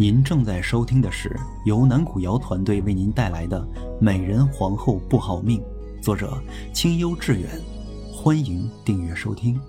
[0.00, 3.60] 您正在收听的是由南古瑶团队为您带来的
[4.00, 5.60] 《美人皇后不好命》，
[6.02, 6.42] 作者
[6.72, 7.50] 清幽致远。
[8.10, 9.60] 欢迎订阅收听。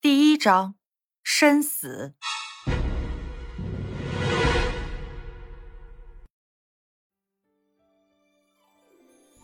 [0.00, 0.76] 第一章：
[1.24, 2.14] 生死。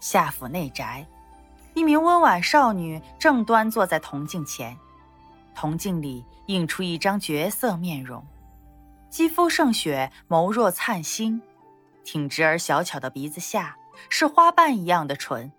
[0.00, 1.08] 夏府内宅，
[1.74, 4.79] 一名温婉少女正端坐在铜镜前。
[5.54, 8.24] 铜镜里映出一张绝色面容，
[9.08, 11.40] 肌肤胜雪，眸若灿星，
[12.04, 13.76] 挺直而小巧的鼻子下
[14.08, 15.52] 是花瓣一样的唇。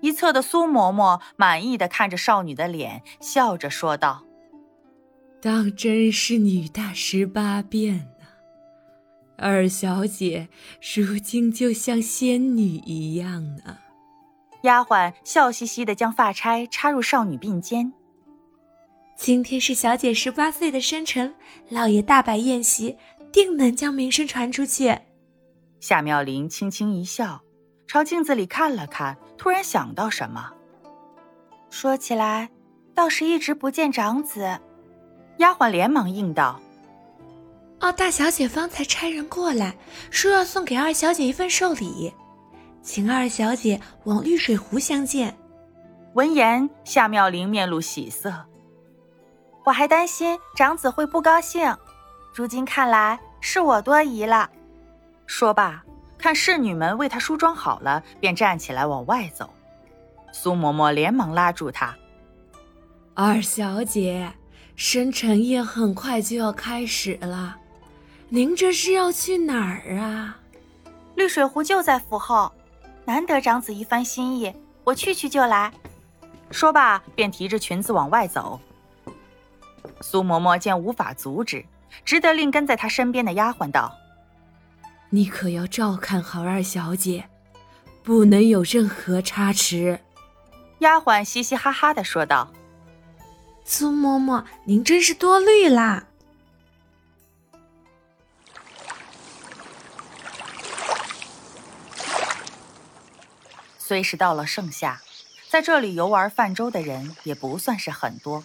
[0.00, 4.24] 一侧的苏嬷嬷满意的看着少女的脸，笑着说道
[5.40, 8.26] ：“当真是女大十八变呢，
[9.38, 10.48] 二小姐
[10.96, 13.78] 如今就像仙女一样呢。”
[14.64, 17.92] 丫鬟笑嘻嘻的将发钗插入少女鬓间。
[19.16, 21.34] 今天是小姐十八岁的生辰，
[21.70, 22.96] 老爷大摆宴席，
[23.32, 24.96] 定能将名声传出去。
[25.80, 27.40] 夏妙玲轻轻一笑，
[27.86, 30.52] 朝镜子里看了看，突然想到什么，
[31.70, 32.50] 说起来，
[32.94, 34.58] 倒是一直不见长子。
[35.38, 36.60] 丫鬟连忙应道
[37.80, 39.76] ：“哦，大小姐方才差人过来，
[40.10, 42.12] 说要送给二小姐一份寿礼，
[42.82, 45.34] 请二小姐往绿水湖相见。”
[46.14, 48.44] 闻言，夏妙玲面露喜色。
[49.64, 51.74] 我还担心长子会不高兴，
[52.34, 54.50] 如今看来是我多疑了。
[55.26, 55.82] 说罢，
[56.18, 59.48] 看侍女们为他梳妆好了，便站起来往外走。
[60.32, 61.96] 苏嬷嬷连忙拉住他
[63.14, 64.30] ：“二小姐，
[64.76, 67.56] 生辰宴很快就要开始了，
[68.28, 70.36] 您这是要去哪儿啊？”
[71.16, 72.52] 绿水湖就在府后，
[73.06, 75.72] 难得长子一番心意，我去去就来。
[76.50, 78.60] 说罢，便提着裙子往外走。
[80.00, 81.64] 苏嬷嬷见无法阻止，
[82.04, 83.96] 只得令跟在她身边的丫鬟道
[85.10, 87.28] ：“你可要照看好二小姐，
[88.02, 90.00] 不能有任何差池。”
[90.80, 92.52] 丫鬟嘻嘻哈哈的说道
[93.64, 96.08] ：“苏嬷嬷，您真是多虑啦。”
[103.78, 105.02] 虽是到了盛夏，
[105.50, 108.42] 在这里游玩泛舟的人也不算是很多。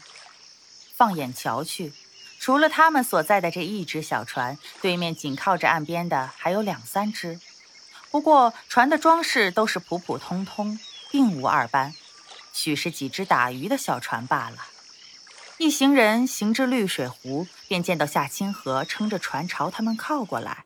[1.00, 1.94] 放眼瞧去，
[2.42, 7.40] 除了他们所在的这一只小船，对面紧靠着岸边的还有两三只。
[8.12, 10.78] 不过船的装饰都是普普通通，
[11.10, 11.94] 并无二般，
[12.52, 14.58] 许是几只打鱼的小船罢了。
[15.58, 20.66] 一行人行至绿水湖，便见到夏清河撑着船朝他们靠过来。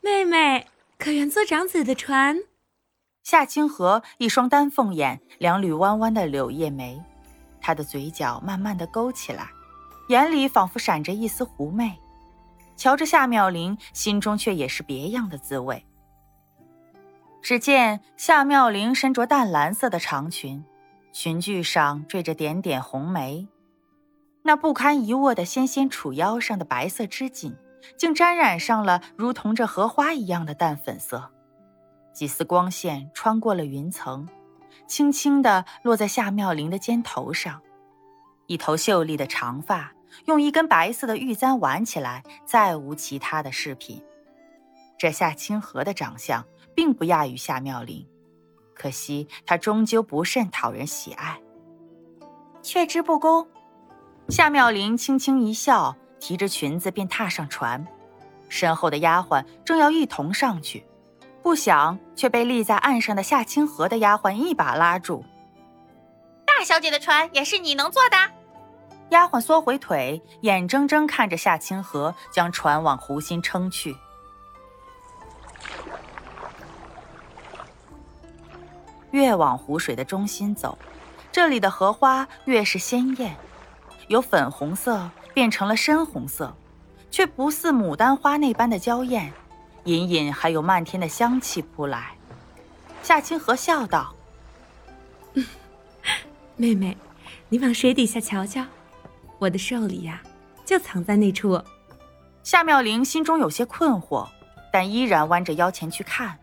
[0.00, 2.38] 妹妹，可愿坐长子的船？
[3.24, 7.02] 夏清河一双丹凤眼，两缕弯弯的柳叶眉。
[7.68, 9.50] 他的嘴角慢慢的勾起来，
[10.08, 11.98] 眼里仿佛闪着一丝狐媚。
[12.78, 15.84] 瞧着夏妙玲，心中却也是别样的滋味。
[17.42, 20.64] 只见夏妙玲身着淡蓝色的长裙，
[21.12, 23.46] 裙裾上缀着点点红梅，
[24.44, 27.54] 那不堪一握的纤纤楚腰上的白色织锦，
[27.98, 31.30] 竟沾染上了如同这荷花一样的淡粉色。
[32.14, 34.26] 几丝光线穿过了云层。
[34.88, 37.60] 轻轻地落在夏妙玲的肩头上，
[38.46, 39.92] 一头秀丽的长发
[40.24, 44.02] 用一根白色的玉簪挽起来，再无其他的饰品。
[44.98, 46.44] 这夏清河的长相
[46.74, 48.04] 并不亚于夏妙玲，
[48.74, 51.38] 可惜她终究不甚讨人喜爱。
[52.62, 53.46] 却之不恭。
[54.30, 57.86] 夏妙玲轻轻一笑，提着裙子便踏上船，
[58.48, 60.84] 身后的丫鬟正要一同上去。
[61.48, 65.24] 不想，却被立在岸上的夏清河的丫鬟一把拉住。
[66.44, 68.16] 大小姐的船也是你能坐的？
[69.08, 73.96] 丫鬟缩回腿，眼睁睁看着夏清河将船往湖心撑去。
[79.12, 80.76] 越往湖水的中心走，
[81.32, 83.34] 这里的荷花越是鲜艳，
[84.08, 86.54] 由粉红色变成了深红色，
[87.10, 89.32] 却不似牡丹花那般的娇艳。
[89.84, 92.14] 隐隐还有漫天的香气扑来，
[93.02, 94.14] 夏清河笑道
[96.56, 96.96] ：“妹妹，
[97.48, 98.64] 你往水底下瞧瞧，
[99.38, 100.20] 我的寿礼呀，
[100.64, 101.62] 就藏在那处。”
[102.44, 104.26] 夏妙玲心中有些困惑，
[104.72, 106.38] 但依然弯着腰前去看，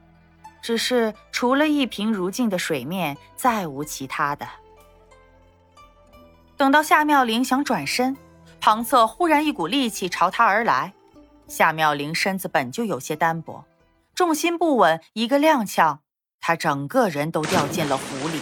[0.62, 4.48] 只是除了一平如镜的水面，再无其他的。
[6.58, 8.16] 等到夏妙玲想转身，
[8.62, 10.94] 旁侧忽然一股力气朝她而来。
[11.47, 13.65] 夏妙玲身子本就有些单薄，
[14.13, 16.00] 重心不稳，一个踉跄，
[16.39, 18.42] 她整个人都掉进了湖里。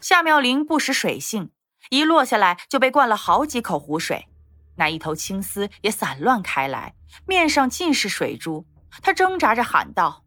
[0.00, 1.50] 夏妙玲不识水性，
[1.90, 4.28] 一落下来就被灌了好几口湖水，
[4.76, 6.94] 那一头青丝也散乱开来，
[7.26, 8.66] 面上尽是水珠。
[9.02, 10.24] 他挣扎着喊道：“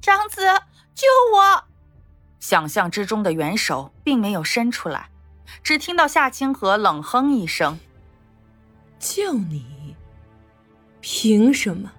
[0.00, 0.46] 长子，
[0.94, 1.64] 救我！”
[2.40, 5.10] 想象之中的援手并没有伸出来，
[5.62, 7.78] 只听到夏清河冷哼一声
[9.02, 9.96] ：“救你？
[11.00, 11.92] 凭什么？”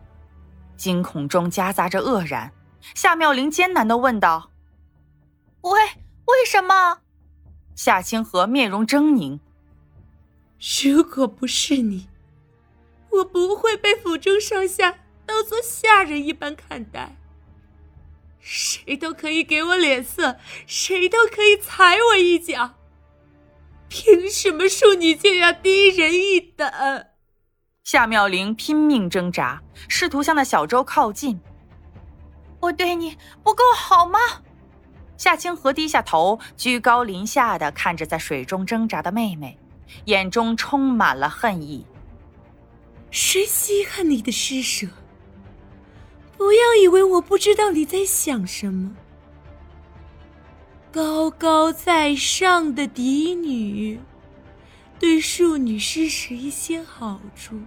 [0.78, 2.52] 惊恐中夹杂着愕然。
[2.96, 4.50] 夏妙玲艰难的问道
[5.62, 5.72] ：“为
[6.26, 7.00] 为什么？”
[7.76, 9.40] 夏清河面容狰狞
[10.84, 12.08] ：“如果不是你，
[13.10, 17.18] 我不会被府中上下当做下人一般看待。”
[18.40, 22.76] 谁都可以给我脸色，谁都可以踩我一脚。
[23.94, 26.68] 凭什么恕你就要低人一等？
[27.84, 31.40] 夏妙玲拼命挣扎，试图向那小舟靠近。
[32.60, 34.18] 我对你不够好吗？
[35.16, 39.60] 夏清河低下头，居高临下的看着在水中挣扎的妹妹，
[40.06, 41.86] 眼中充满了恨意。
[43.12, 44.88] 谁稀罕你的施舍？
[46.36, 48.96] 不要以为我不知道你在想什么。
[50.94, 54.00] 高高在上的嫡女，
[55.00, 57.60] 对庶女施舍一些好处，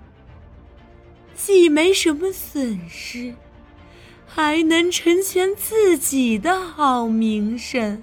[1.35, 3.35] 既没什么损失，
[4.29, 8.01] 还能成全自己的好名声。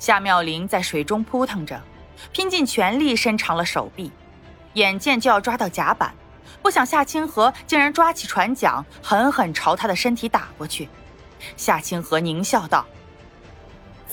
[0.00, 1.80] 夏妙玲在水中扑腾着，
[2.32, 4.10] 拼尽全力伸长了手臂，
[4.74, 6.12] 眼见就要抓到甲板。
[6.60, 10.88] 不想夏清河竟然抓起船桨，狠狠朝他的身体打过去。
[11.56, 12.84] 夏清河狞笑道：“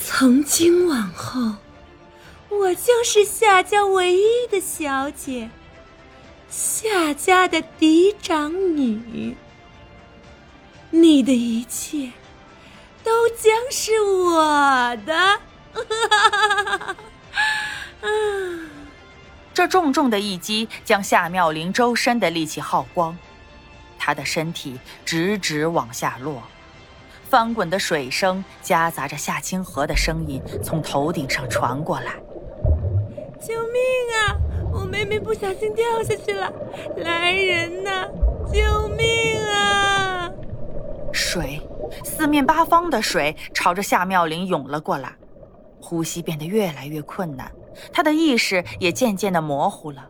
[0.01, 1.55] 从今往后，
[2.49, 5.49] 我将是夏家唯一的小姐，
[6.49, 9.35] 夏家的嫡长女。
[10.89, 12.11] 你的一切，
[13.03, 15.39] 都将是我的。
[19.53, 23.15] ”这重重的一击将夏妙玲周身的力气耗光，
[23.97, 26.41] 她的身体直直往下落，
[27.29, 32.13] 翻滚的水声夹杂着夏清河的声音从头顶上传过来
[33.39, 33.79] ：“救命
[34.17, 34.35] 啊！
[34.73, 36.51] 我妹妹不小心掉下去了，
[36.97, 38.07] 来人呐！
[38.51, 40.31] 救命啊！”
[41.13, 41.61] 水，
[42.03, 45.15] 四面八方的水朝着夏妙玲涌了过来，
[45.79, 47.51] 呼吸变得越来越困难。
[47.93, 50.07] 她的意识也渐渐的模糊了，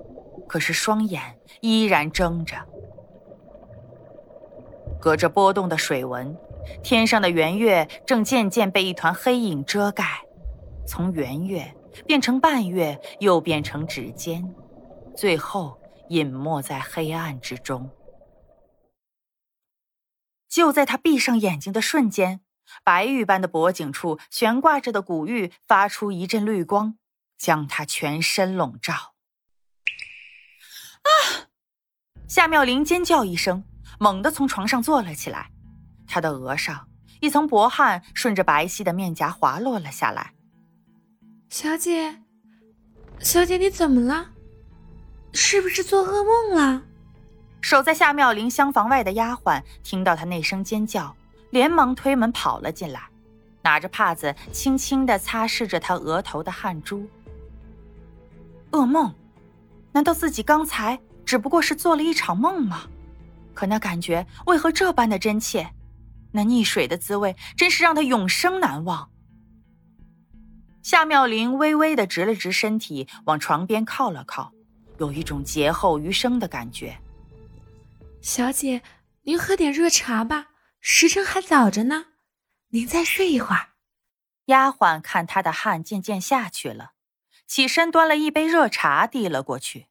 [0.47, 1.21] 可是双眼
[1.59, 2.55] 依然睁着。
[5.01, 6.35] 隔着波动的水纹，
[6.83, 10.21] 天上的圆月正渐渐被一团黑影遮盖，
[10.87, 11.75] 从圆月
[12.05, 14.53] 变成半月，又变成指尖，
[15.15, 15.79] 最后
[16.09, 17.89] 隐没在黑暗之中。
[20.47, 22.41] 就在他闭上眼睛的瞬间，
[22.83, 26.97] 白玉般的脖颈处悬挂着的古玉发出一阵绿光。
[27.39, 28.93] 将他全身笼罩。
[28.93, 31.47] 啊！
[32.27, 33.63] 夏妙玲尖叫一声，
[33.97, 35.49] 猛地从床上坐了起来。
[36.09, 36.87] 她的额上
[37.21, 40.33] 一层薄汗顺着白皙的面颊滑落了下来。
[41.49, 42.23] 小姐，
[43.19, 44.31] 小姐，你怎么了？
[45.33, 46.83] 是不是做噩梦了？
[47.61, 51.15] 守在夏妙玲厢房外的丫鬟听到她那声尖叫，
[51.51, 53.01] 连忙推门跑了进来，
[53.61, 57.07] 拿着帕子轻轻地擦拭着她额头的汗珠。
[58.71, 59.13] 噩梦？
[59.91, 62.83] 难道自己刚才只不过是做了一场梦吗？
[63.53, 65.69] 可那感觉为何这般的真切？
[66.31, 69.11] 那溺水的滋味真是让他永生难忘。
[70.81, 74.53] 夏妙玲微微的直了直身体，往床边靠了靠，
[74.97, 76.99] 有一种劫后余生的感觉。
[78.21, 78.81] 小姐，
[79.23, 80.47] 您喝点热茶吧，
[80.79, 82.07] 时辰还早着呢。
[82.69, 83.69] 您再睡一会儿。
[84.45, 86.93] 丫鬟看她的汗渐渐下去了。
[87.45, 89.87] 起身端了一杯热茶递了过去。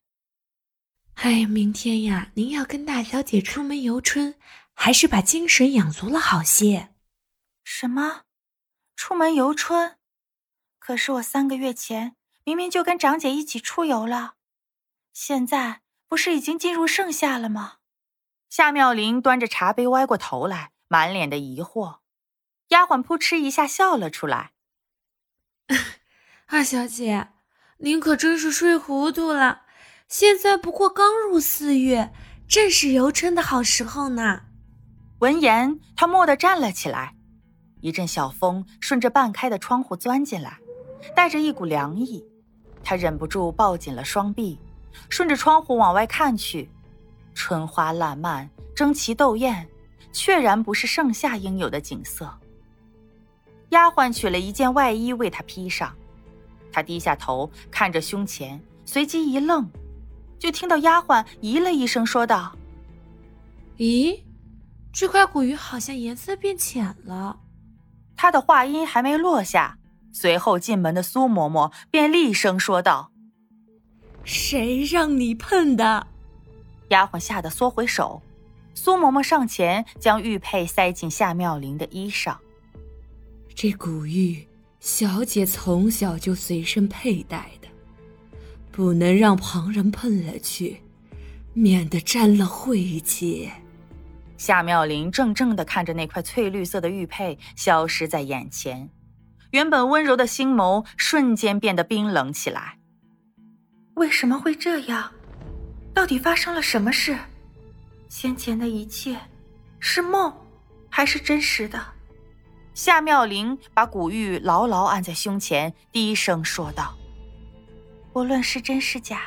[1.15, 4.37] 哎，明天呀，您要跟大小姐出门游春，
[4.81, 6.95] 还是把精神养足了好些。
[7.65, 8.23] 什么？
[8.95, 9.97] 出门游春？
[10.79, 14.35] 可是我三个月前明明就跟长姐一起出游了，
[15.13, 17.79] 现在不是已经进入盛夏了吗？
[18.49, 21.99] 夏妙玲端着茶杯歪过头来，满脸的疑惑。
[22.69, 24.53] 丫鬟扑哧一下笑了出来
[26.47, 27.31] ：“二小姐。”
[27.79, 29.63] 您可真是睡糊涂了，
[30.09, 32.13] 现在不过刚入四月，
[32.49, 34.48] 正是游春的好时候呢。
[35.21, 37.13] 闻言，他蓦地站了起来，
[37.81, 40.57] 一阵小风顺着半开的窗户钻进来，
[41.17, 42.25] 带着一股凉意。
[42.85, 44.57] 他忍不住抱紧了双臂，
[45.09, 46.71] 顺着窗户往外看去，
[47.35, 49.69] 春花烂漫，争奇斗艳，
[50.13, 52.33] 确然不是盛夏应有的景色。
[53.71, 55.93] 丫鬟取了一件外衣为他披上。
[56.71, 59.69] 他低下头看着胸前，随即一愣，
[60.39, 62.57] 就听到丫鬟咦了一声，说道
[63.79, 64.21] ：“咦，
[64.93, 67.41] 这块古玉好像颜色变浅了。”
[68.17, 69.79] 他的话音还没落下，
[70.13, 73.13] 随后进门的苏嬷嬷便厉声说道
[74.25, 76.09] ：“谁让你碰的？”
[76.91, 78.23] 丫鬟吓得缩回手。
[78.75, 82.37] 苏嬷嬷上前将玉佩塞进夏妙玲的衣裳。
[83.55, 84.47] 这古玉，
[84.79, 87.69] 小姐从小就随身佩戴的，
[88.71, 90.81] 不能让旁人碰了去，
[91.55, 93.51] 免得沾了晦气。
[94.39, 98.89] 夏妙玲怔怔地看着那块翠绿色的玉佩消失在眼前，
[99.51, 102.79] 原本温柔的心眸瞬间变得冰冷起来。
[103.95, 105.13] 为什么会这样？
[105.93, 107.19] 到底发生了什么事？
[108.09, 109.19] 先前的一切，
[109.81, 110.33] 是梦，
[110.89, 111.85] 还是真实的？
[112.75, 116.97] 夏妙玲把古玉牢牢按在胸前，低声说道
[118.15, 119.23] ：“无论是真是假，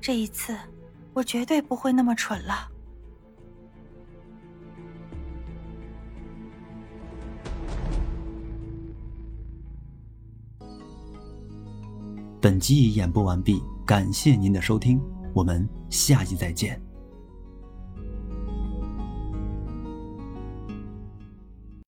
[0.00, 0.58] 这一次，
[1.12, 2.68] 我绝对不会那么蠢了。”
[12.40, 14.98] 本集已演播完毕，感谢您的收听，
[15.34, 16.80] 我们下集再见。